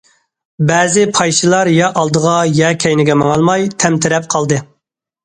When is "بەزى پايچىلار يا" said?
0.69-1.89